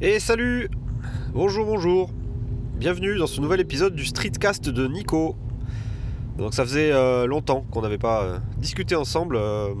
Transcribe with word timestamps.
Et 0.00 0.18
salut 0.18 0.68
Bonjour, 1.32 1.64
bonjour 1.64 2.10
Bienvenue 2.76 3.16
dans 3.16 3.28
ce 3.28 3.40
nouvel 3.40 3.60
épisode 3.60 3.94
du 3.94 4.04
Streetcast 4.04 4.68
de 4.68 4.88
Nico. 4.88 5.36
Donc 6.36 6.52
ça 6.52 6.64
faisait 6.64 6.90
euh, 6.90 7.26
longtemps 7.26 7.64
qu'on 7.70 7.80
n'avait 7.80 7.96
pas 7.96 8.24
euh, 8.24 8.38
discuté 8.58 8.96
ensemble. 8.96 9.36
euh, 9.36 9.72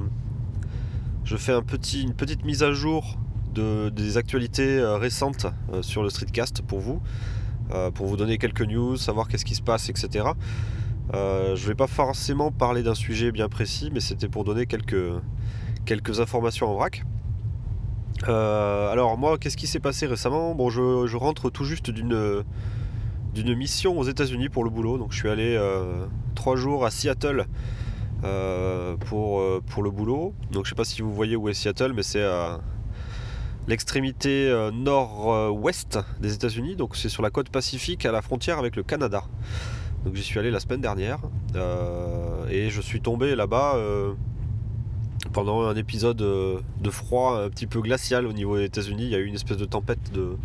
je 1.24 1.36
fais 1.36 1.52
une 1.52 2.14
petite 2.14 2.44
mise 2.44 2.62
à 2.62 2.72
jour 2.72 3.18
de, 3.52 3.88
des 3.88 4.16
actualités 4.16 4.80
récentes 4.84 5.46
sur 5.80 6.04
le 6.04 6.10
Streetcast 6.10 6.62
pour 6.62 6.78
vous. 6.78 7.02
pour 7.94 8.06
vous 8.06 8.16
donner 8.16 8.38
quelques 8.38 8.62
news, 8.62 8.96
savoir 8.96 9.26
qu'est-ce 9.26 9.44
qui 9.44 9.56
se 9.56 9.62
passe, 9.62 9.88
etc. 9.88 10.26
Je 11.12 11.66
vais 11.66 11.74
pas 11.74 11.86
forcément 11.88 12.52
parler 12.52 12.82
d'un 12.82 12.94
sujet 12.94 13.32
bien 13.32 13.48
précis, 13.48 13.90
mais 13.92 14.00
c'était 14.00 14.28
pour 14.28 14.44
donner 14.44 14.66
quelques 14.66 16.20
informations 16.20 16.68
en 16.68 16.74
vrac. 16.74 17.04
Euh, 18.28 18.90
alors 18.90 19.18
moi, 19.18 19.38
qu'est-ce 19.38 19.56
qui 19.56 19.66
s'est 19.66 19.80
passé 19.80 20.06
récemment? 20.06 20.54
Bon, 20.54 20.70
je, 20.70 21.16
rentre 21.16 21.50
tout 21.50 21.64
juste 21.64 21.90
d'une 21.90 22.44
d'une 23.34 23.56
mission 23.56 23.98
aux 23.98 24.04
États-Unis 24.04 24.48
pour 24.48 24.62
le 24.62 24.70
boulot. 24.70 24.96
Donc 24.96 25.10
je 25.10 25.16
suis 25.16 25.28
allé 25.28 25.56
euh, 25.56 26.06
trois 26.36 26.54
jours 26.54 26.84
à 26.84 26.92
Seattle 26.92 27.46
euh, 28.22 28.96
pour, 28.96 29.42
pour 29.66 29.82
le 29.82 29.90
boulot. 29.90 30.34
Donc 30.52 30.66
je 30.66 30.70
sais 30.70 30.76
pas 30.76 30.84
si 30.84 31.02
vous 31.02 31.12
voyez 31.12 31.34
où 31.34 31.48
est 31.48 31.54
Seattle, 31.54 31.94
mais 31.94 32.04
c'est 32.04 32.22
à 32.22 32.60
l'extrémité 33.66 34.70
nord-ouest 34.72 35.98
des 36.20 36.32
États-Unis. 36.32 36.76
Donc 36.76 36.94
c'est 36.94 37.08
sur 37.08 37.22
la 37.24 37.30
côte 37.30 37.48
pacifique 37.48 38.06
à 38.06 38.12
la 38.12 38.22
frontière 38.22 38.60
avec 38.60 38.76
le 38.76 38.84
Canada. 38.84 39.24
Donc 40.04 40.14
j'y 40.14 40.22
suis 40.22 40.38
allé 40.38 40.52
la 40.52 40.60
semaine 40.60 40.80
dernière 40.80 41.18
et 42.50 42.70
je 42.70 42.80
suis 42.80 43.00
tombé 43.00 43.34
là-bas 43.34 43.76
pendant 45.34 45.62
un 45.62 45.76
épisode 45.76 46.22
euh, 46.22 46.60
de 46.80 46.90
froid 46.90 47.42
un 47.42 47.50
petit 47.50 47.66
peu 47.66 47.82
glacial 47.82 48.26
au 48.26 48.32
niveau 48.32 48.56
des 48.56 48.64
États-Unis. 48.64 49.02
Il 49.02 49.10
y 49.10 49.14
a 49.16 49.18
eu 49.18 49.26
une 49.26 49.34
espèce 49.34 49.58
de 49.58 49.66
tempête 49.66 50.12
de, 50.12 50.36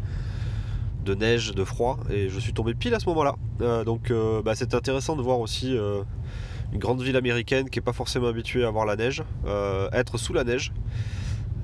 de 1.06 1.16
neige, 1.16 1.54
de 1.54 1.64
froid, 1.64 2.00
et 2.10 2.28
je 2.28 2.40
suis 2.40 2.52
tombé 2.52 2.74
pile 2.74 2.94
à 2.96 3.00
ce 3.00 3.08
moment-là. 3.08 3.36
Euh, 3.62 3.86
donc 3.86 4.12
euh, 4.12 4.42
bah, 4.42 4.56
c'est 4.56 4.74
intéressant 4.74 5.16
de 5.16 5.22
voir 5.22 5.40
aussi 5.40 5.78
une 6.74 6.80
grande 6.80 7.02
ville 7.02 7.16
américaine 7.16 7.70
qui 7.70 7.80
n'est 7.80 7.84
pas 7.84 7.94
forcément 7.94 8.28
habituée 8.28 8.66
à 8.66 8.72
voir 8.72 8.86
la 8.86 8.98
neige, 8.98 9.24
être 9.94 10.18
sous 10.18 10.34
la 10.34 10.44
neige. 10.44 10.74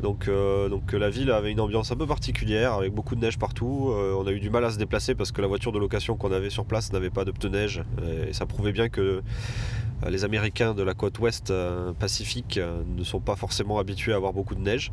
Donc, 0.06 0.28
euh, 0.28 0.70
donc 0.70 0.94
la 0.94 1.10
ville 1.10 1.32
avait 1.32 1.52
une 1.52 1.60
ambiance 1.60 1.92
un 1.92 1.96
peu 1.96 2.06
particulière 2.06 2.74
avec 2.74 2.94
beaucoup 2.94 3.16
de 3.16 3.22
neige 3.22 3.40
partout. 3.40 3.90
Euh, 3.90 4.14
on 4.16 4.28
a 4.28 4.32
eu 4.32 4.40
du 4.40 4.52
mal 4.52 4.64
à 4.64 4.70
se 4.70 4.78
déplacer 4.78 5.16
parce 5.16 5.32
que 5.32 5.42
la 5.42 5.48
voiture 5.48 5.72
de 5.72 5.80
location 5.80 6.16
qu'on 6.16 6.32
avait 6.32 6.52
sur 6.52 6.64
place 6.64 6.94
n'avait 6.94 7.10
pas 7.10 7.26
de 7.26 7.32
pneus 7.32 7.50
neige 7.50 7.84
et 8.28 8.32
ça 8.32 8.46
prouvait 8.46 8.72
bien 8.72 8.88
que 8.88 9.02
euh, 9.02 10.10
les 10.12 10.24
Américains 10.24 10.76
de 10.76 10.84
la 10.84 10.94
côte 10.94 11.18
ouest 11.18 11.50
euh, 11.50 11.92
pacifique 11.94 12.60
euh, 12.60 12.84
ne 12.96 13.04
sont 13.04 13.20
pas 13.20 13.36
forcément 13.36 13.80
habitués 13.80 14.14
à 14.14 14.18
avoir 14.18 14.32
beaucoup 14.32 14.54
de 14.54 14.62
neige. 14.62 14.92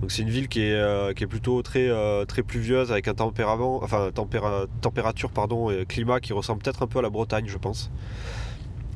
Donc 0.00 0.12
c'est 0.12 0.22
une 0.22 0.30
ville 0.30 0.48
qui 0.48 0.62
est, 0.62 0.72
euh, 0.72 1.12
plutôt 1.12 1.60
très, 1.60 1.86
euh, 1.90 2.24
pluvieuse 2.24 2.90
avec 2.90 3.06
un 3.06 3.14
tempérament, 3.14 3.82
enfin 3.82 4.08
tempéra- 4.14 4.66
température 4.80 5.30
pardon, 5.30 5.70
et 5.70 5.84
climat 5.84 6.20
qui 6.20 6.32
ressemble 6.32 6.62
peut-être 6.62 6.82
un 6.82 6.86
peu 6.86 7.00
à 7.00 7.02
la 7.02 7.10
Bretagne 7.10 7.48
je 7.48 7.58
pense. 7.58 7.90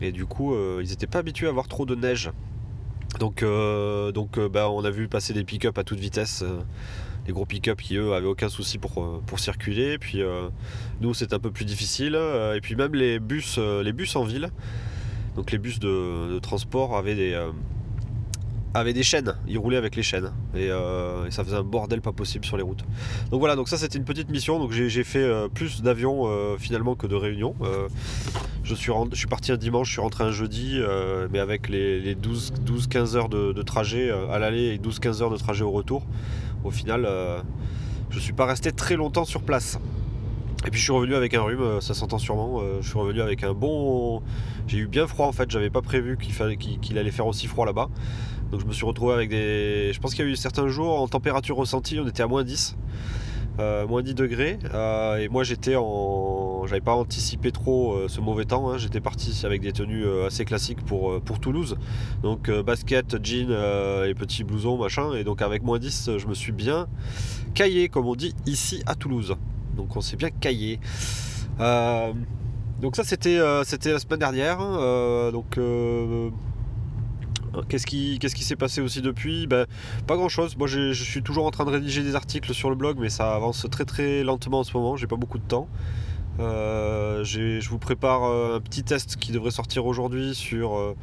Et 0.01 0.13
du 0.13 0.25
coup 0.25 0.55
euh, 0.55 0.81
ils 0.83 0.89
n'étaient 0.89 1.07
pas 1.07 1.19
habitués 1.19 1.49
à 1.49 1.51
avoir 1.51 1.69
trop 1.69 1.85
de 1.85 1.95
neige. 1.95 2.31
Donc, 3.19 3.43
euh, 3.43 4.13
donc 4.13 4.39
euh, 4.39 4.49
bah, 4.49 4.71
on 4.71 4.85
a 4.85 4.91
vu 4.91 5.09
passer 5.09 5.33
des 5.33 5.45
pick-up 5.45 5.79
à 5.79 5.85
toute 5.85 5.99
vitesse. 5.99 6.43
euh, 6.43 6.61
les 7.27 7.33
gros 7.33 7.47
pick-up 7.47 7.81
qui 7.81 7.97
eux 7.97 8.15
avaient 8.15 8.27
aucun 8.27 8.49
souci 8.49 8.79
pour, 8.79 9.03
euh, 9.03 9.37
circuler. 9.37 9.99
Puis 9.99 10.23
euh, 10.23 10.49
nous 11.01 11.15
c'est 11.15 11.33
un 11.33 11.39
peu 11.39 11.51
plus 11.51 11.65
difficile. 11.65 12.15
Euh, 12.17 12.55
et 12.55 12.61
puis 12.61 12.77
même 12.77 12.95
les 12.95 13.19
bus, 13.19 13.57
euh, 13.59 13.83
les 13.83 13.93
bus 13.93 14.17
en 14.17 14.25
ville, 14.25 14.51
donc 15.37 15.51
les 15.51 15.59
bus 15.59 15.79
de, 15.79 16.39
transport 16.41 16.97
avaient 16.97 17.15
des, 17.15 17.33
euh, 17.33 17.51
avaient 18.75 18.93
des 18.93 19.03
chaînes. 19.03 19.35
Ils 19.47 19.59
roulaient 19.59 19.77
avec 19.77 19.97
les 19.97 20.03
chaînes. 20.03 20.33
Et, 20.55 20.69
euh, 20.71 21.27
et 21.27 21.31
ça 21.31 21.45
faisait 21.45 21.57
un 21.57 21.63
bordel 21.63 22.01
pas 22.01 22.13
possible 22.13 22.45
sur 22.45 22.57
les 22.57 22.63
routes. 22.63 22.85
Donc 23.31 23.41
voilà, 23.41 23.57
donc 23.57 23.69
ça 23.69 23.77
c'était 23.77 23.99
une 23.99 24.05
petite 24.05 24.31
mission. 24.31 24.59
Donc 24.59 24.73
j'ai 24.73 25.05
fait 25.05 25.23
euh, 25.23 25.49
plus 25.49 25.83
d'avions 25.83 26.25
euh, 26.27 26.57
finalement 26.59 26.95
que 26.95 27.07
de 27.07 27.15
réunions. 27.15 27.55
Je, 28.65 28.75
suis 28.75 29.27
parti 29.29 29.53
un 29.53 29.57
dimanche, 29.57 29.89
je 29.89 29.93
suis 29.93 30.01
rentré 30.01 30.25
un 30.25 30.31
jeudi, 30.31 30.81
mais 31.31 31.39
avec 31.39 31.69
les, 31.69 32.01
les 32.01 32.15
12-15 32.15 33.17
heures 33.17 33.29
de, 33.29 33.63
trajet 33.63 34.11
à 34.11 34.39
l'aller 34.39 34.75
et 34.75 34.79
12-15 34.79 35.23
heures 35.23 35.31
de 35.31 35.37
trajet 35.37 35.65
au 35.65 35.71
retour. 35.71 36.07
Au 36.65 36.71
final, 36.71 37.09
je 38.11 38.19
suis 38.19 38.33
pas 38.33 38.47
resté 38.47 38.73
très 38.73 38.97
longtemps 38.97 39.25
sur 39.25 39.43
place. 39.43 39.79
Et 40.65 40.71
puis 40.71 40.79
je 40.79 40.85
suis 40.85 40.93
revenu 40.93 41.17
avec 41.17 41.35
un 41.35 41.43
rhume, 41.43 41.81
ça 41.81 41.93
s'entend 41.93 42.19
sûrement. 42.19 42.63
je 42.81 42.89
suis 42.89 42.99
revenu 42.99 43.21
avec 43.21 43.43
un 43.43 43.53
bon. 43.53 44.23
J'ai 44.69 44.79
eu 44.79 44.87
bien 44.87 45.09
froid 45.09 45.27
en 45.27 45.33
fait, 45.33 45.51
j'avais 45.51 45.71
pas 45.71 45.83
prévu 45.83 46.17
qu'il 46.17 46.57
qu'il 46.57 46.99
allait 46.99 47.11
faire 47.11 47.27
aussi 47.27 47.49
froid 47.49 47.67
là-bas. 47.67 47.89
Donc 48.53 48.61
je 48.61 48.67
me 48.67 48.73
suis 48.73 48.85
retrouvé 48.87 49.15
avec 49.15 49.31
des. 49.31 49.93
Je 49.95 49.99
pense 49.99 50.15
qu'il 50.15 50.25
y 50.25 50.29
a 50.29 50.31
eu 50.31 50.37
certains 50.37 50.69
jours 50.69 51.01
en 51.01 51.09
température 51.09 51.57
ressentie, 51.57 51.99
on 51.99 52.07
était 52.07 52.23
à 52.23 52.27
moins 52.27 52.45
10. 52.45 52.77
euh, 53.59 53.87
moins 53.87 54.03
10 54.03 54.15
degrés. 54.15 54.59
euh, 54.75 55.17
et 55.17 55.29
moi 55.29 55.43
j'étais 55.43 55.75
en. 55.77 56.67
J'avais 56.67 56.81
pas 56.83 56.95
anticipé 56.95 57.51
trop 57.51 57.95
euh, 57.95 58.09
ce 58.09 58.21
mauvais 58.21 58.45
temps. 58.45 58.71
hein, 58.71 58.79
J'étais 58.79 59.01
parti 59.01 59.41
avec 59.45 59.63
des 59.63 59.73
tenues 59.73 60.05
assez 60.27 60.45
classiques 60.45 60.85
pour, 60.85 61.21
pour 61.23 61.41
Toulouse. 61.41 61.77
Donc 62.23 62.51
basket, 62.51 63.17
jean 63.25 63.51
et 64.07 64.15
petit 64.15 64.45
blouson, 64.45 64.77
machin. 64.77 65.15
Et 65.15 65.25
donc 65.25 65.41
avec 65.43 65.63
moins 65.63 65.79
10, 65.79 66.11
je 66.19 66.27
me 66.27 66.35
suis 66.35 66.53
bien 66.53 66.87
caillé, 67.55 67.89
comme 67.89 68.07
on 68.07 68.15
dit 68.15 68.35
ici 68.47 68.83
à 68.87 68.95
Toulouse. 68.95 69.35
Donc 69.77 69.97
on 69.97 70.01
s'est 70.03 70.17
bien 70.17 70.31
caillé. 70.31 70.79
Donc 71.59 72.97
ça 72.97 73.05
c'était 73.05 73.41
c'était 73.65 73.93
la 73.93 73.99
semaine 73.99 74.19
dernière. 74.21 74.59
Euh, 74.61 75.31
donc 75.33 75.57
qu'est-ce 77.69 77.87
qui 77.87 78.45
s'est 78.45 78.57
passé 78.57 78.81
aussi 78.81 79.03
depuis? 79.03 79.47
Ben, 79.47 79.67
Pas 80.07 80.17
grand 80.17 80.29
chose. 80.29 80.57
Moi 80.57 80.67
je 80.67 80.93
suis 80.93 81.23
toujours 81.23 81.47
en 81.47 81.51
train 81.51 81.65
de 81.65 81.71
rédiger 81.71 82.03
des 82.03 82.15
articles 82.15 82.53
sur 82.55 82.71
le 82.71 82.77
blog, 82.77 82.99
mais 83.01 83.09
ça 83.11 83.35
avance 83.35 83.67
très 83.71 83.85
très 83.85 84.23
lentement 84.23 84.61
en 84.61 84.65
ce 84.65 84.77
moment. 84.77 84.97
J'ai 84.97 85.07
pas 85.07 85.17
beaucoup 85.17 85.39
de 85.39 85.45
temps. 85.47 85.69
Euh, 86.41 87.25
je 87.25 87.69
vous 87.69 87.79
prépare 87.79 88.25
euh, 88.25 88.57
un 88.57 88.61
petit 88.61 88.83
test 88.85 89.17
qui 89.17 89.33
devrait 89.33 89.51
sortir 89.51 89.85
aujourd'hui 89.87 90.35
sur 90.35 90.77
euh, 90.79 90.97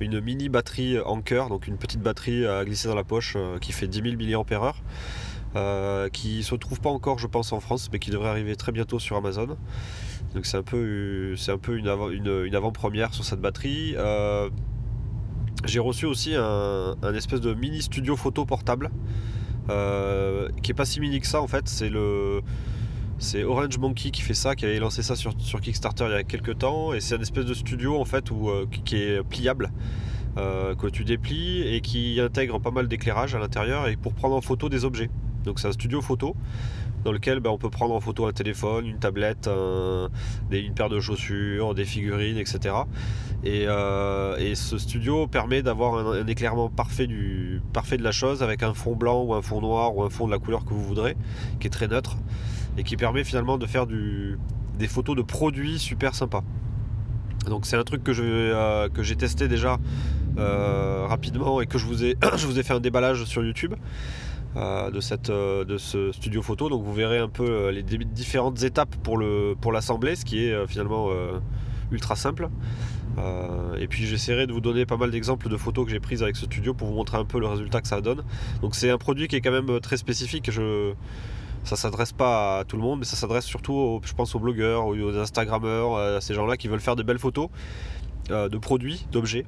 une 0.00 0.20
mini 0.20 0.48
batterie 0.48 0.98
Anker, 1.04 1.48
donc 1.48 1.66
une 1.66 1.76
petite 1.78 2.00
batterie 2.00 2.46
à 2.46 2.64
glisser 2.64 2.86
dans 2.88 2.94
la 2.94 3.02
poche 3.04 3.36
qui 3.60 3.72
fait 3.72 3.88
10 3.88 4.02
000 4.28 4.40
mAh 4.40 4.72
euh, 5.56 6.08
qui 6.10 6.42
se 6.44 6.54
trouve 6.54 6.78
pas 6.80 6.90
encore, 6.90 7.18
je 7.18 7.26
pense, 7.26 7.52
en 7.52 7.58
France, 7.60 7.88
mais 7.92 7.98
qui 7.98 8.10
devrait 8.10 8.28
arriver 8.28 8.54
très 8.54 8.70
bientôt 8.70 8.98
sur 9.00 9.16
Amazon. 9.16 9.56
Donc 10.34 10.44
c'est 10.46 10.58
un 10.58 10.62
peu, 10.62 11.34
un 11.48 11.58
peu 11.58 11.76
une, 11.78 11.88
avant- 11.88 12.10
une- 12.10 12.44
une 12.46 12.54
avant-première 12.54 13.14
sur 13.14 13.24
cette 13.24 13.40
batterie. 13.40 13.96
J'ai 15.66 15.80
reçu 15.80 16.06
aussi 16.06 16.34
un, 16.34 17.14
espèce 17.14 17.40
de 17.40 17.54
mini 17.54 17.82
studio 17.82 18.16
photo 18.16 18.44
portable, 18.44 18.90
euh, 19.70 20.48
qui 20.62 20.70
est 20.70 20.74
pas 20.74 20.84
si 20.84 21.00
mini 21.00 21.20
que 21.20 21.26
ça 21.26 21.40
en 21.40 21.46
fait. 21.46 21.68
C'est 21.68 21.90
le, 21.90 22.42
c'est 23.18 23.44
Orange 23.44 23.78
Monkey 23.78 24.10
qui 24.10 24.22
fait 24.22 24.34
ça, 24.34 24.54
qui 24.54 24.64
avait 24.64 24.78
lancé 24.78 25.02
ça 25.02 25.16
sur, 25.16 25.32
sur 25.38 25.60
Kickstarter 25.60 26.06
il 26.08 26.12
y 26.12 26.14
a 26.14 26.24
quelques 26.24 26.58
temps, 26.58 26.92
et 26.92 27.00
c'est 27.00 27.16
un 27.16 27.20
espèce 27.20 27.44
de 27.44 27.54
studio 27.54 28.00
en 28.00 28.04
fait 28.04 28.30
où, 28.30 28.48
euh, 28.48 28.66
qui, 28.70 28.82
qui 28.82 28.96
est 28.96 29.22
pliable. 29.22 29.70
euh, 30.38 30.74
que 30.74 30.86
tu 30.86 31.04
déplies 31.04 31.62
et 31.62 31.80
qui 31.80 32.20
intègre 32.20 32.60
pas 32.60 32.70
mal 32.70 32.88
d'éclairage 32.88 33.34
à 33.34 33.38
l'intérieur 33.38 33.88
et 33.88 33.96
pour 33.96 34.14
prendre 34.14 34.36
en 34.36 34.40
photo 34.40 34.68
des 34.68 34.84
objets. 34.84 35.10
Donc 35.48 35.58
c'est 35.58 35.68
un 35.68 35.72
studio 35.72 36.00
photo 36.00 36.36
dans 37.04 37.12
lequel 37.12 37.40
ben, 37.40 37.50
on 37.50 37.58
peut 37.58 37.70
prendre 37.70 37.94
en 37.94 38.00
photo 38.00 38.26
un 38.26 38.32
téléphone, 38.32 38.86
une 38.86 38.98
tablette, 38.98 39.48
une 40.50 40.74
paire 40.74 40.88
de 40.88 41.00
chaussures, 41.00 41.74
des 41.74 41.84
figurines, 41.84 42.36
etc. 42.36 42.74
Et, 43.44 43.64
euh, 43.66 44.36
et 44.36 44.54
ce 44.54 44.78
studio 44.78 45.26
permet 45.26 45.62
d'avoir 45.62 45.94
un, 45.94 46.20
un 46.20 46.26
éclairement 46.26 46.68
parfait, 46.68 47.06
du, 47.06 47.62
parfait 47.72 47.96
de 47.96 48.02
la 48.02 48.10
chose 48.10 48.42
avec 48.42 48.62
un 48.62 48.74
fond 48.74 48.96
blanc 48.96 49.22
ou 49.22 49.34
un 49.34 49.42
fond 49.42 49.60
noir 49.60 49.96
ou 49.96 50.02
un 50.02 50.10
fond 50.10 50.26
de 50.26 50.32
la 50.32 50.38
couleur 50.38 50.64
que 50.64 50.74
vous 50.74 50.84
voudrez, 50.84 51.16
qui 51.60 51.68
est 51.68 51.70
très 51.70 51.88
neutre 51.88 52.16
et 52.76 52.84
qui 52.84 52.96
permet 52.96 53.24
finalement 53.24 53.58
de 53.58 53.66
faire 53.66 53.86
des 53.86 54.88
photos 54.88 55.16
de 55.16 55.22
produits 55.22 55.78
super 55.78 56.14
sympas. 56.14 56.42
Donc 57.46 57.64
c'est 57.64 57.76
un 57.76 57.84
truc 57.84 58.02
que 58.04 58.12
euh, 58.12 58.88
j'ai 59.02 59.16
testé 59.16 59.48
déjà 59.48 59.78
euh, 60.36 61.06
rapidement 61.08 61.60
et 61.60 61.66
que 61.66 61.78
je 61.78 61.86
vous 61.86 62.04
ai, 62.04 62.16
je 62.36 62.46
vous 62.46 62.58
ai 62.58 62.62
fait 62.62 62.74
un 62.74 62.80
déballage 62.80 63.24
sur 63.24 63.44
YouTube 63.44 63.74
de, 64.90 65.00
cette, 65.00 65.30
euh, 65.30 65.64
de 65.64 65.78
ce 65.78 66.10
studio 66.12 66.42
photo. 66.42 66.68
Donc 66.68 66.82
vous 66.82 66.92
verrez 66.92 67.18
un 67.18 67.28
peu 67.28 67.48
euh, 67.48 67.70
les 67.70 67.82
différentes 67.82 68.62
étapes 68.62 68.94
pour 69.02 69.16
le 69.16 69.54
pour 69.60 69.72
l'assembler, 69.72 70.16
ce 70.16 70.24
qui 70.24 70.44
est 70.44 70.52
euh, 70.52 70.66
finalement 70.66 71.08
euh, 71.10 71.38
ultra 71.92 72.16
simple. 72.16 72.48
Euh, 73.18 73.74
et 73.80 73.88
puis 73.88 74.06
j'essaierai 74.06 74.46
de 74.46 74.52
vous 74.52 74.60
donner 74.60 74.86
pas 74.86 74.96
mal 74.96 75.10
d'exemples 75.10 75.48
de 75.48 75.56
photos 75.56 75.84
que 75.86 75.90
j'ai 75.90 76.00
prises 76.00 76.22
avec 76.22 76.36
ce 76.36 76.44
studio 76.46 76.74
pour 76.74 76.86
vous 76.88 76.94
montrer 76.94 77.18
un 77.18 77.24
peu 77.24 77.40
le 77.40 77.46
résultat 77.46 77.80
que 77.80 77.88
ça 77.88 78.00
donne. 78.00 78.22
Donc 78.62 78.74
c'est 78.74 78.90
un 78.90 78.98
produit 78.98 79.26
qui 79.28 79.36
est 79.36 79.40
quand 79.40 79.50
même 79.52 79.70
euh, 79.70 79.80
très 79.80 79.96
spécifique. 79.96 80.50
Je, 80.50 80.92
ça 81.64 81.76
s'adresse 81.76 82.12
pas 82.12 82.60
à 82.60 82.64
tout 82.64 82.76
le 82.76 82.82
monde, 82.82 83.00
mais 83.00 83.04
ça 83.04 83.16
s'adresse 83.16 83.44
surtout, 83.44 83.74
aux- 83.74 84.00
je 84.04 84.14
pense, 84.14 84.34
aux 84.34 84.38
blogueurs, 84.38 84.86
aux, 84.86 84.94
aux 84.96 85.16
Instagrammeurs, 85.18 85.96
à 85.96 86.20
ces 86.20 86.34
gens-là 86.34 86.56
qui 86.56 86.68
veulent 86.68 86.80
faire 86.80 86.96
de 86.96 87.02
belles 87.02 87.18
photos 87.18 87.48
euh, 88.30 88.48
de 88.48 88.58
produits, 88.58 89.06
d'objets 89.12 89.44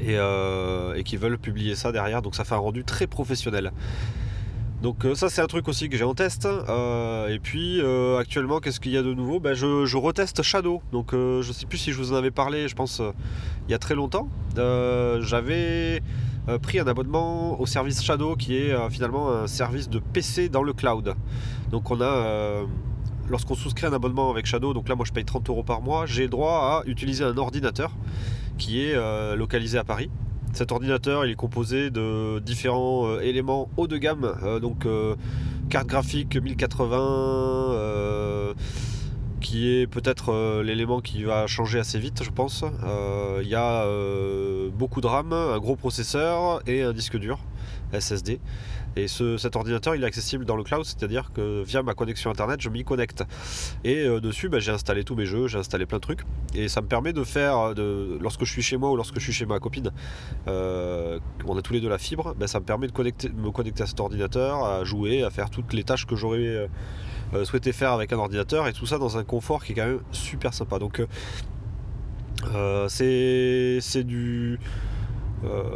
et, 0.00 0.16
euh, 0.16 0.94
et 0.94 1.04
qui 1.04 1.16
veulent 1.16 1.38
publier 1.38 1.74
ça 1.74 1.92
derrière. 1.92 2.22
Donc 2.22 2.34
ça 2.34 2.44
fait 2.44 2.54
un 2.54 2.58
rendu 2.58 2.84
très 2.84 3.06
professionnel. 3.06 3.72
Donc 4.82 5.04
euh, 5.04 5.16
ça 5.16 5.28
c'est 5.28 5.40
un 5.40 5.46
truc 5.46 5.66
aussi 5.66 5.88
que 5.88 5.96
j'ai 5.96 6.04
en 6.04 6.14
test. 6.14 6.46
Euh, 6.46 7.28
et 7.28 7.38
puis 7.38 7.80
actuellement 8.18 8.60
qu'est-ce 8.60 8.80
qu'il 8.80 8.92
y 8.92 8.96
a 8.96 9.02
de 9.02 9.12
nouveau? 9.12 9.40
Ben, 9.40 9.54
je, 9.54 9.96
reteste 9.96 10.42
Shadow. 10.42 10.82
Donc 10.92 11.12
euh, 11.12 11.42
je 11.42 11.52
sais 11.52 11.66
plus 11.66 11.78
si 11.78 11.92
je 11.92 11.98
vous 11.98 12.12
en 12.12 12.16
avais 12.16 12.30
parlé, 12.30 12.68
je 12.68 12.76
pense 12.76 13.02
il 13.68 13.70
y 13.72 13.74
a 13.74 13.78
très 13.78 13.94
longtemps. 13.94 14.28
J'avais 14.56 16.02
pris 16.62 16.78
un 16.78 16.86
abonnement 16.86 17.60
au 17.60 17.66
service 17.66 18.02
Shadow 18.02 18.36
qui 18.36 18.56
est 18.56 18.74
finalement 18.90 19.30
un 19.30 19.46
service 19.46 19.88
de 19.88 19.98
PC 19.98 20.48
dans 20.48 20.62
le 20.62 20.72
cloud. 20.72 21.14
Donc 21.70 21.90
on 21.90 22.00
a 22.00 22.62
lorsqu'on 23.28 23.54
souscrit 23.54 23.86
un 23.86 23.92
abonnement 23.92 24.30
avec 24.30 24.46
Shadow, 24.46 24.72
donc 24.72 24.88
là 24.88 24.94
moi 24.94 25.04
je 25.06 25.12
paye 25.12 25.24
30 25.24 25.48
euros 25.50 25.62
par 25.62 25.82
mois, 25.82 26.06
j'ai 26.06 26.28
droit 26.28 26.82
à 26.82 26.88
utiliser 26.88 27.24
un 27.24 27.36
ordinateur 27.36 27.90
qui 28.58 28.82
est 28.82 28.94
localisé 29.36 29.78
à 29.78 29.84
Paris. 29.84 30.10
Cet 30.52 30.72
ordinateur 30.72 31.24
il 31.24 31.30
est 31.30 31.36
composé 31.36 31.90
de 31.90 32.40
différents 32.40 33.20
éléments 33.20 33.70
haut 33.76 33.86
de 33.86 33.96
gamme, 33.96 34.34
donc 34.60 34.86
carte 35.70 35.86
graphique 35.86 36.36
1080 36.36 38.54
qui 39.40 39.70
est 39.70 39.86
peut-être 39.86 40.32
euh, 40.32 40.62
l'élément 40.62 41.00
qui 41.00 41.22
va 41.22 41.46
changer 41.46 41.78
assez 41.78 41.98
vite, 41.98 42.22
je 42.22 42.30
pense. 42.30 42.64
Euh, 42.84 43.40
il 43.42 43.48
y 43.48 43.54
a 43.54 43.84
euh, 43.84 44.68
beaucoup 44.70 45.00
de 45.00 45.06
RAM, 45.06 45.32
un 45.32 45.58
gros 45.58 45.76
processeur 45.76 46.60
et 46.66 46.82
un 46.82 46.92
disque 46.92 47.18
dur 47.18 47.38
SSD. 47.98 48.40
Et 48.98 49.06
cet 49.08 49.56
ordinateur, 49.56 49.94
il 49.94 50.02
est 50.02 50.06
accessible 50.06 50.44
dans 50.44 50.56
le 50.56 50.64
cloud, 50.64 50.84
c'est-à-dire 50.84 51.32
que 51.32 51.62
via 51.62 51.82
ma 51.82 51.94
connexion 51.94 52.30
internet, 52.30 52.60
je 52.60 52.68
m'y 52.68 52.84
connecte. 52.84 53.24
Et 53.84 54.06
dessus, 54.20 54.48
bah, 54.48 54.58
j'ai 54.58 54.72
installé 54.72 55.04
tous 55.04 55.14
mes 55.14 55.26
jeux, 55.26 55.46
j'ai 55.46 55.58
installé 55.58 55.86
plein 55.86 55.98
de 55.98 56.02
trucs. 56.02 56.20
Et 56.54 56.68
ça 56.68 56.80
me 56.80 56.86
permet 56.86 57.12
de 57.12 57.24
faire, 57.24 57.74
de, 57.74 58.18
lorsque 58.20 58.44
je 58.44 58.52
suis 58.52 58.62
chez 58.62 58.76
moi 58.76 58.90
ou 58.90 58.96
lorsque 58.96 59.18
je 59.18 59.24
suis 59.24 59.32
chez 59.32 59.46
ma 59.46 59.58
copine, 59.58 59.92
on 60.46 61.56
a 61.56 61.62
tous 61.62 61.72
les 61.72 61.80
deux 61.80 61.88
la 61.88 61.98
fibre, 61.98 62.34
bah, 62.38 62.46
ça 62.46 62.60
me 62.60 62.64
permet 62.64 62.88
de 62.88 62.92
me 63.36 63.50
connecter 63.50 63.82
à 63.82 63.86
cet 63.86 64.00
ordinateur, 64.00 64.64
à 64.64 64.84
jouer, 64.84 65.22
à 65.22 65.30
faire 65.30 65.50
toutes 65.50 65.72
les 65.72 65.84
tâches 65.84 66.06
que 66.06 66.16
j'aurais 66.16 66.68
euh, 67.34 67.44
souhaiter 67.44 67.72
faire 67.72 67.92
avec 67.92 68.12
un 68.14 68.16
ordinateur 68.16 68.66
et 68.68 68.72
tout 68.72 68.86
ça 68.86 68.96
dans 68.96 69.18
un 69.18 69.24
confort 69.24 69.62
qui 69.62 69.72
est 69.72 69.74
quand 69.74 69.86
même 69.86 70.00
super 70.12 70.54
sympa. 70.54 70.78
Donc 70.78 71.00
euh, 71.00 71.06
euh, 72.54 72.88
c'est 72.88 74.04
du 74.04 74.58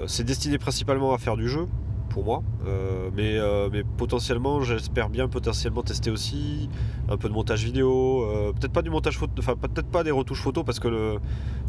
c'est 0.06 0.24
destiné 0.24 0.58
principalement 0.58 1.14
à 1.14 1.18
faire 1.18 1.36
du 1.36 1.48
jeu 1.48 1.68
pour 2.12 2.24
moi. 2.24 2.42
mais, 3.16 3.38
mais 3.72 3.82
potentiellement, 3.96 4.60
j'espère 4.62 5.08
bien 5.08 5.28
potentiellement 5.28 5.82
tester 5.82 6.10
aussi 6.10 6.68
un 7.08 7.16
peu 7.16 7.28
de 7.28 7.34
montage 7.34 7.64
vidéo. 7.64 8.26
peut-être 8.54 8.72
pas 8.72 8.82
du 8.82 8.90
montage 8.90 9.18
photo, 9.18 9.32
enfin 9.38 9.56
peut-être 9.56 9.88
pas 9.88 10.04
des 10.04 10.10
retouches 10.10 10.42
photo 10.42 10.64
parce 10.64 10.78
que 10.78 10.88
le, 10.88 11.18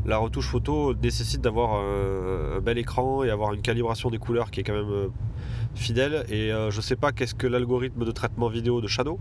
la 0.05 0.17
retouche 0.17 0.47
photo 0.47 0.93
nécessite 0.95 1.41
d'avoir 1.41 1.73
un, 1.73 2.59
bel 2.59 2.77
écran 2.77 3.23
et 3.23 3.29
avoir 3.29 3.53
une 3.53 3.61
calibration 3.61 4.09
des 4.09 4.19
couleurs 4.19 4.51
qui 4.51 4.59
est 4.59 4.63
quand 4.63 4.73
même 4.73 5.09
fidèle. 5.75 6.25
Et 6.29 6.51
euh, 6.51 6.71
je 6.71 6.81
sais 6.81 6.95
pas 6.95 7.11
qu'est-ce 7.11 7.35
que 7.35 7.47
l'algorithme 7.47 8.05
de 8.05 8.11
traitement 8.11 8.47
vidéo 8.47 8.81
de 8.81 8.87
Shadow 8.87 9.19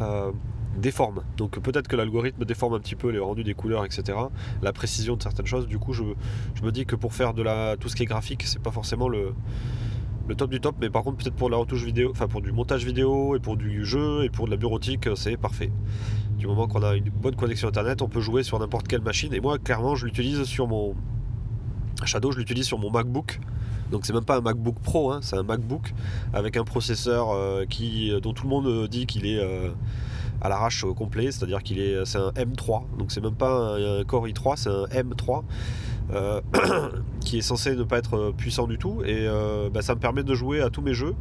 euh, 0.00 0.32
déforme. 0.76 1.22
Donc 1.36 1.58
peut-être 1.60 1.88
que 1.88 1.96
l'algorithme 1.96 2.44
déforme 2.44 2.74
un 2.74 2.80
petit 2.80 2.96
peu 2.96 3.10
les 3.10 3.18
rendus 3.18 3.44
des 3.44 3.54
couleurs, 3.54 3.84
etc. 3.84 4.18
La 4.62 4.72
précision 4.72 5.16
de 5.16 5.22
certaines 5.22 5.46
choses. 5.46 5.66
Du 5.66 5.78
coup, 5.78 5.92
je, 5.92 6.04
me 6.62 6.70
dis 6.70 6.86
que 6.86 6.96
pour 6.96 7.14
faire 7.14 7.34
de 7.34 7.42
la, 7.42 7.76
tout 7.76 7.88
ce 7.88 7.96
qui 7.96 8.02
est 8.02 8.06
graphique, 8.06 8.42
c'est 8.44 8.62
pas 8.62 8.70
forcément 8.70 9.08
le, 9.08 9.34
le 10.28 10.34
top 10.34 10.50
du 10.50 10.60
top, 10.60 10.76
mais 10.80 10.90
par 10.90 11.02
contre 11.02 11.18
peut-être 11.18 11.34
pour 11.34 11.50
la 11.50 11.56
retouche 11.56 11.84
vidéo, 11.84 12.10
enfin 12.10 12.28
pour 12.28 12.42
du 12.42 12.52
montage 12.52 12.84
vidéo 12.84 13.36
et 13.36 13.40
pour 13.40 13.56
du 13.56 13.84
jeu 13.84 14.24
et 14.24 14.30
pour 14.30 14.46
de 14.46 14.50
la 14.50 14.56
bureautique, 14.56 15.08
c'est 15.16 15.36
parfait. 15.36 15.70
Du 16.38 16.46
moment 16.46 16.66
qu'on 16.66 16.82
a 16.82 16.94
une 16.94 17.10
bonne 17.10 17.36
connexion 17.36 17.68
internet, 17.68 18.02
on 18.02 18.08
peut 18.08 18.20
jouer 18.20 18.42
sur 18.42 18.58
n'importe 18.58 18.88
quelle 18.88 19.02
machine. 19.02 19.32
Et 19.34 19.40
moi, 19.40 19.58
clairement, 19.58 19.94
je 19.94 20.06
l'utilise 20.06 20.42
sur 20.44 20.66
mon 20.66 20.94
Shadow, 22.04 22.32
je 22.32 22.38
l'utilise 22.38 22.66
sur 22.66 22.78
mon 22.78 22.90
MacBook 22.90 23.38
donc 23.92 24.06
c'est 24.06 24.14
même 24.14 24.24
pas 24.24 24.38
un 24.38 24.40
MacBook 24.40 24.80
Pro, 24.80 25.12
hein, 25.12 25.20
c'est 25.22 25.36
un 25.36 25.42
MacBook 25.42 25.92
avec 26.32 26.56
un 26.56 26.64
processeur 26.64 27.30
euh, 27.30 27.66
qui, 27.66 28.10
euh, 28.10 28.20
dont 28.20 28.32
tout 28.32 28.44
le 28.44 28.48
monde 28.48 28.66
euh, 28.66 28.88
dit 28.88 29.04
qu'il 29.06 29.26
est 29.26 29.38
à 30.40 30.48
l'arrache 30.48 30.84
complet, 30.96 31.30
c'est-à-dire 31.30 31.62
qu'il 31.62 31.78
est, 31.78 32.04
c'est 32.06 32.18
un 32.18 32.30
M3, 32.30 32.84
donc 32.98 33.12
c'est 33.12 33.20
même 33.20 33.34
pas 33.34 33.76
un, 33.76 34.02
Core 34.04 34.26
i3, 34.26 34.56
c'est 34.56 34.70
un 34.70 34.86
M3 34.86 35.42
qui 37.32 37.38
est 37.38 37.42
censé 37.42 37.74
ne 37.74 37.82
pas 37.82 37.96
être 37.96 38.34
puissant 38.36 38.66
du 38.66 38.76
tout, 38.76 39.02
et 39.06 39.26
bah, 39.72 39.80
ça 39.80 39.94
me 39.94 40.00
permet 40.00 40.22
de 40.22 40.34
jouer 40.34 40.60
à 40.60 40.68
tous 40.68 40.82
mes 40.82 40.92
jeux 40.92 41.14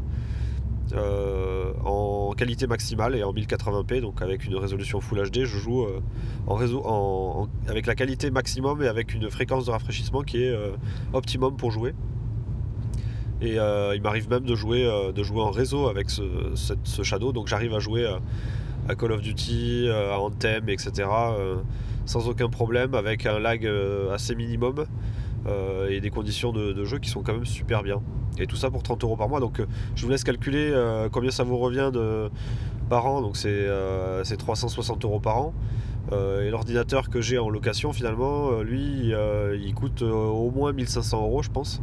en 0.93 2.33
qualité 2.35 2.67
maximale 2.67 3.15
et 3.15 3.23
en 3.23 3.31
1080p, 3.31 4.01
donc 4.01 4.21
avec 4.21 4.43
une 4.45 4.57
résolution 4.57 4.99
Full 4.99 5.29
HD, 5.29 5.45
je 5.45 5.57
joue 5.57 5.85
en 6.47 6.55
réseau, 6.55 6.83
avec 7.69 7.85
la 7.85 7.95
qualité 7.95 8.29
maximum 8.29 8.81
et 8.81 8.89
avec 8.89 9.13
une 9.13 9.29
fréquence 9.31 9.65
de 9.67 9.71
rafraîchissement 9.71 10.21
qui 10.21 10.43
est 10.43 10.53
optimum 11.13 11.55
pour 11.55 11.71
jouer. 11.71 11.93
Et 13.41 13.59
euh, 13.59 13.95
il 13.95 14.01
m'arrive 14.03 14.29
même 14.29 14.43
de 14.43 14.53
jouer, 14.53 14.85
euh, 14.85 15.11
de 15.11 15.23
jouer 15.23 15.41
en 15.41 15.49
réseau 15.49 15.87
avec 15.87 16.11
ce, 16.11 16.23
Shadow. 17.03 17.31
Donc 17.31 17.47
j'arrive 17.47 17.73
à 17.73 17.79
jouer 17.79 18.05
euh, 18.05 18.19
à 18.87 18.95
Call 18.95 19.11
of 19.13 19.21
Duty, 19.21 19.89
à 19.89 20.19
Anthem, 20.19 20.69
etc. 20.69 21.09
sans 22.05 22.29
aucun 22.29 22.49
problème, 22.49 22.93
avec 22.93 23.25
un 23.25 23.39
lag 23.39 23.67
assez 24.13 24.35
minimum. 24.35 24.85
Et 25.89 25.99
des 25.99 26.09
conditions 26.09 26.51
de, 26.51 26.85
jeu 26.85 26.99
qui 26.99 27.09
sont 27.09 27.23
quand 27.23 27.33
même 27.33 27.45
super 27.45 27.83
bien. 27.83 28.01
Et 28.37 28.47
tout 28.47 28.55
ça 28.55 28.69
pour 28.69 28.83
30 28.83 29.03
euros 29.03 29.17
par 29.17 29.27
mois. 29.27 29.39
Donc 29.39 29.61
je 29.95 30.05
vous 30.05 30.11
laisse 30.11 30.23
calculer 30.23 30.73
combien 31.11 31.31
ça 31.31 31.43
vous 31.43 31.57
revient 31.57 31.91
par 32.89 33.05
an. 33.05 33.21
Donc 33.21 33.37
c'est 33.37 34.37
360 34.37 35.03
euros 35.05 35.19
par 35.19 35.37
an. 35.37 35.53
et 36.11 36.49
l'ordinateur 36.49 37.09
que 37.09 37.21
j'ai 37.21 37.39
en 37.39 37.49
location 37.49 37.91
finalement, 37.91 38.61
lui, 38.61 39.13
il 39.61 39.73
coûte 39.73 40.03
au 40.03 40.51
moins 40.51 40.73
1500 40.73 41.23
euros 41.23 41.41
je 41.41 41.49
pense. 41.49 41.81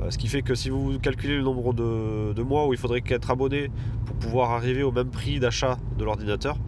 Euh, 0.00 0.10
ce 0.10 0.18
qui 0.18 0.28
fait 0.28 0.42
que 0.42 0.54
si 0.54 0.70
vous 0.70 0.98
calculez 0.98 1.36
le 1.36 1.42
nombre 1.42 1.72
de, 1.72 2.42
mois 2.42 2.66
où 2.66 2.72
il 2.72 2.78
faudrait 2.78 3.02
être 3.08 3.30
abonné 3.30 3.70
pour 4.06 4.16
pouvoir 4.16 4.50
arriver 4.50 4.82
au 4.82 4.92
même 4.92 5.08
prix 5.08 5.38
d'achat 5.38 5.78
de 5.98 6.04
l'ordinateur, 6.04 6.58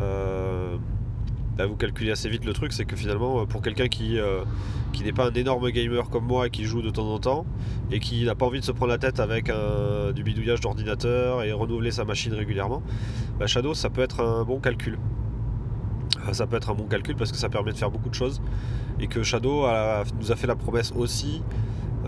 euh, 0.00 0.76
bah, 1.58 1.66
vous 1.66 1.76
calculez 1.76 2.12
assez 2.12 2.28
vite 2.28 2.44
le 2.44 2.52
truc, 2.52 2.72
c'est 2.72 2.84
que 2.84 2.96
finalement 2.96 3.44
pour 3.44 3.60
quelqu'un 3.60 3.88
qui, 3.88 4.18
euh, 4.18 4.44
qui 4.92 5.02
n'est 5.02 5.12
pas 5.12 5.26
un 5.26 5.32
énorme 5.32 5.68
gamer 5.70 6.08
comme 6.08 6.24
moi 6.24 6.46
et 6.46 6.50
qui 6.50 6.64
joue 6.64 6.82
de 6.82 6.90
temps 6.90 7.12
en 7.12 7.18
temps 7.18 7.44
et 7.90 7.98
qui 7.98 8.24
n'a 8.24 8.34
pas 8.34 8.46
envie 8.46 8.60
de 8.60 8.64
se 8.64 8.72
prendre 8.72 8.92
la 8.92 8.98
tête 8.98 9.20
avec 9.20 9.50
du 10.14 10.22
bidouillage 10.22 10.60
d'ordinateur 10.60 11.42
et 11.42 11.52
renouveler 11.52 11.90
sa 11.90 12.04
machine 12.04 12.32
régulièrement, 12.32 12.82
bah, 13.38 13.46
Shadow 13.46 13.74
ça 13.74 13.90
peut 13.90 14.02
être 14.02 14.20
un 14.20 14.44
bon 14.44 14.60
calcul. 14.60 14.98
Ça 16.32 16.46
peut 16.46 16.56
être 16.56 16.70
un 16.70 16.74
bon 16.74 16.86
calcul 16.86 17.16
parce 17.16 17.32
que 17.32 17.38
ça 17.38 17.48
permet 17.48 17.72
de 17.72 17.76
faire 17.76 17.90
beaucoup 17.90 18.10
de 18.10 18.14
choses 18.14 18.40
et 19.00 19.08
que 19.08 19.22
Shadow 19.22 19.66
nous 20.20 20.32
a 20.32 20.36
fait 20.36 20.46
la 20.46 20.56
promesse 20.56 20.92
aussi 20.96 21.42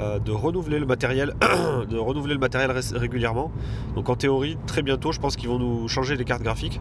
euh, 0.00 0.18
de 0.18 0.32
renouveler 0.32 0.78
le 0.78 0.86
matériel, 0.86 1.34
de 1.90 1.98
renouveler 1.98 2.34
le 2.34 2.40
matériel 2.40 2.72
régulièrement. 2.94 3.50
Donc 3.94 4.08
en 4.08 4.16
théorie, 4.16 4.56
très 4.66 4.82
bientôt, 4.82 5.12
je 5.12 5.20
pense 5.20 5.36
qu'ils 5.36 5.48
vont 5.48 5.58
nous 5.58 5.88
changer 5.88 6.16
les 6.16 6.24
cartes 6.24 6.42
graphiques 6.42 6.80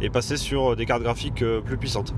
et 0.00 0.08
passer 0.08 0.36
sur 0.38 0.74
des 0.74 0.86
cartes 0.86 1.02
graphiques 1.02 1.42
euh, 1.42 1.60
plus 1.60 1.76
puissantes. 1.76 2.14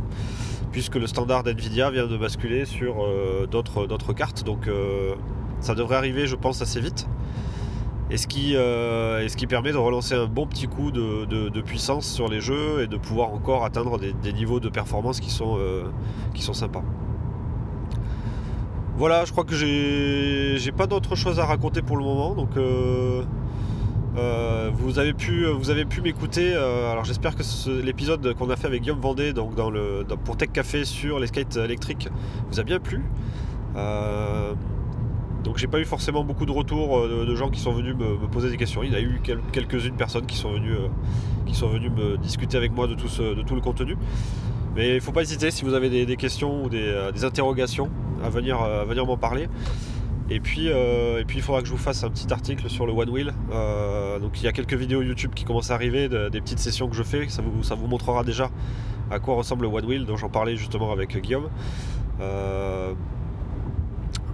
Puisque 0.70 0.96
le 0.96 1.06
standard 1.06 1.46
Nvidia 1.46 1.90
vient 1.90 2.06
de 2.06 2.16
basculer 2.16 2.64
sur 2.64 3.02
euh, 3.02 3.46
d'autres 3.46 4.12
cartes, 4.12 4.44
donc 4.44 4.69
ça 5.60 5.75
devrait 5.75 5.96
arriver, 5.96 6.26
je 6.26 6.37
pense, 6.37 6.60
assez 6.60 6.81
vite. 6.81 7.08
Et 8.10 8.19
ce, 8.19 8.26
qui, 8.26 9.46
permet 9.46 9.72
de 9.72 9.78
relancer 9.78 10.14
un 10.14 10.26
bon 10.26 10.46
petit 10.46 10.69
coup 10.69 10.90
de, 10.90 11.60
puissance 11.62 12.06
sur 12.06 12.28
les 12.28 12.40
jeux 12.40 12.82
et 12.82 12.87
de 12.88 12.98
pouvoir 12.98 13.32
encore 13.32 13.65
atteindre 13.65 13.98
des, 13.98 14.32
niveaux 14.34 14.60
de 14.60 14.69
performance 14.69 15.19
qui 15.20 15.31
sont 15.31 15.56
sympas. 16.53 16.82
Voilà, 18.98 19.26
je 19.26 19.32
crois 19.32 19.44
que 19.44 19.55
j'ai 19.55 20.72
pas 20.72 20.86
d'autre 20.86 21.17
chose 21.17 21.38
à 21.38 21.44
raconter 21.44 21.82
pour 21.82 21.98
le 21.98 22.05
moment, 22.05 22.34
donc 22.34 22.56
euh, 22.56 23.22
euh, 24.17 24.70
vous 24.72 24.98
avez 24.98 25.12
pu, 25.12 25.44
vous 25.44 25.69
avez 25.69 25.84
pu 25.84 26.00
m'écouter. 26.00 26.55
Euh, 26.55 26.91
alors 26.91 27.05
j'espère 27.05 27.36
que 27.36 27.43
l'épisode 27.82 28.32
qu'on 28.32 28.48
a 28.48 28.56
fait 28.56 28.67
avec 28.67 28.81
Guillaume 28.81 29.00
Vendée, 29.00 29.34
donc 29.34 29.55
pour 30.24 30.38
Tech 30.38 30.48
Café 30.50 30.86
sur 30.86 31.19
les 31.19 31.26
skates 31.26 31.56
électriques, 31.56 32.08
vous 32.50 32.58
a 32.58 32.62
bien 32.62 32.81
plu. 32.81 33.03
donc 35.44 35.58
j'ai 35.58 35.67
pas 35.67 35.79
eu 35.79 35.84
forcément 35.84 36.24
beaucoup 36.24 36.46
de 36.46 36.53
retours 36.53 37.06
de, 37.06 37.36
gens 37.36 37.50
qui 37.50 37.60
sont 37.60 37.72
venus 37.72 37.94
me, 37.94 38.26
poser 38.29 38.48
des 38.48 38.56
questions. 38.56 38.82
Il 38.82 38.93
y 38.93 38.96
a 38.96 39.03
eu 39.03 39.20
quelques-unes 39.53 39.96
personnes 39.96 40.24
qui 40.24 40.38
sont 40.38 40.53
venues, 40.53 40.74
qui 41.44 41.55
sont 41.55 41.69
me 41.69 42.17
discuter 42.17 42.56
avec 42.56 42.72
moi 42.72 42.86
de 42.86 42.94
tout, 42.94 43.08
de 43.08 43.43
tout 43.43 43.56
le 43.56 43.60
contenu. 43.60 43.98
Mais 44.74 44.88
il 44.88 44.94
ne 44.94 45.00
faut 45.00 45.12
pas 45.12 45.22
hésiter 45.22 45.50
si 45.50 45.67
vous 45.67 45.74
avez 45.74 46.06
des, 46.06 46.17
questions 46.17 46.65
ou 46.65 46.70
des, 46.70 47.24
interrogations 47.24 47.91
à 48.25 48.29
venir, 48.29 48.61
à 48.61 48.85
venir 48.85 49.06
m'en 49.06 49.17
parler. 49.17 49.49
Et 50.29 50.41
puis, 50.41 50.69
euh, 50.69 51.20
et 51.20 51.25
puis 51.25 51.39
il 51.39 51.43
faudra 51.43 51.61
que 51.61 51.69
je 51.69 51.73
vous 51.73 51.79
fasse 51.79 52.03
un 52.03 52.11
petit 52.11 52.32
article 52.32 52.69
sur 52.69 52.87
le 52.87 52.93
One 52.93 53.11
Wheel. 53.11 53.32
Euh, 53.53 54.19
donc 54.19 54.41
il 54.41 54.44
y 54.44 54.49
a 54.49 54.53
quelques 54.53 54.75
vidéos 54.75 55.03
YouTube 55.03 55.32
qui 55.35 55.44
commencent 55.44 55.70
à 55.70 55.75
arriver, 55.75 56.08
des 56.08 56.41
petites 56.41 56.58
sessions 56.58 56.89
que 56.89 56.96
je 56.96 57.03
fais. 57.03 57.29
Ça 57.29 57.43
vous, 57.43 57.63
ça 57.63 57.75
vous 57.75 57.87
montrera 57.87 58.25
déjà 58.25 58.51
à 59.11 59.20
quoi 59.20 59.37
ressemble 59.37 59.63
le 59.63 59.69
One 59.69 59.85
Wheel, 59.85 60.05
dont 60.05 60.17
j'en 60.17 60.29
parlais 60.29 60.56
justement 60.56 60.91
avec 60.91 61.17
Guillaume. 61.17 61.49
Euh, 62.20 62.93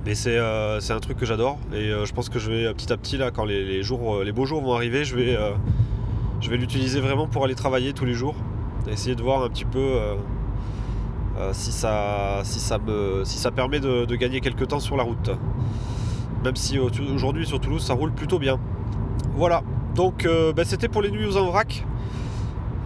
mais 0.06 0.14
c'est 0.14 0.38
un 0.38 1.00
truc 1.00 1.16
que 1.18 1.26
j'adore 1.26 1.58
et 1.72 1.90
je 1.90 2.12
pense 2.12 2.28
que 2.28 2.40
je 2.40 2.50
vais 2.50 2.74
petit 2.74 2.92
à 2.92 2.96
petit 2.96 3.16
là, 3.18 3.30
quand 3.30 3.44
les, 3.44 3.84
jours, 3.84 4.24
les 4.24 4.32
beaux 4.32 4.46
jours 4.46 4.60
vont 4.60 4.74
arriver, 4.74 5.04
je 5.04 5.14
vais, 5.14 5.38
je 6.40 6.50
vais 6.50 6.56
l'utiliser 6.56 7.00
vraiment 7.00 7.28
pour 7.28 7.44
aller 7.44 7.54
travailler 7.54 7.92
tous 7.92 8.04
les 8.04 8.14
jours. 8.14 8.34
Essayer 8.90 9.14
de 9.14 9.22
voir 9.22 9.42
un 9.44 9.48
petit 9.48 9.64
peu 9.64 9.78
euh, 9.78 10.16
si, 11.52 11.72
ça, 11.72 12.40
si, 12.44 12.58
ça 12.58 12.78
me, 12.78 13.50
permet 13.50 13.80
de, 13.80 14.14
gagner 14.16 14.40
quelques 14.40 14.68
temps 14.68 14.80
sur 14.80 14.96
la 14.96 15.02
route. 15.02 15.30
Même 16.44 16.56
si 16.56 16.78
aujourd'hui 16.78 17.46
sur 17.46 17.60
Toulouse 17.60 17.82
ça 17.82 17.94
roule 17.94 18.12
plutôt 18.12 18.38
bien. 18.38 18.58
Voilà, 19.34 19.62
donc 19.94 20.24
euh, 20.24 20.52
ben, 20.52 20.64
c'était 20.64 20.88
pour 20.88 21.02
les 21.02 21.10
nuits 21.10 21.36
en 21.36 21.46
vrac. 21.46 21.84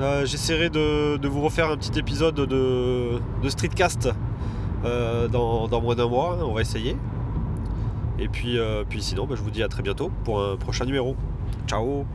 Euh, 0.01 0.27
j'essaierai 0.27 0.69
de, 0.69 1.27
vous 1.27 1.41
refaire 1.41 1.71
un 1.71 1.77
petit 1.77 1.99
épisode 1.99 2.35
de, 2.35 3.21
Streetcast 3.49 4.11
dans, 5.33 5.81
moins 5.81 5.95
d'un 5.95 6.09
mois, 6.09 6.39
on 6.43 6.53
va 6.53 6.61
essayer. 6.61 6.97
Et 8.19 8.29
puis, 8.29 8.59
puis 8.89 9.03
sinon, 9.03 9.27
bah, 9.27 9.35
je 9.37 9.43
vous 9.43 9.51
dis 9.51 9.63
à 9.63 9.69
très 9.69 9.83
bientôt 9.83 10.11
pour 10.25 10.43
un 10.43 10.57
prochain 10.57 10.85
numéro. 10.85 11.17
Ciao 11.67 12.07